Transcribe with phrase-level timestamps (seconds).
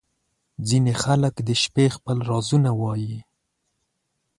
[0.67, 3.17] •ځینې خلک د شپې خپل رازونه وایې.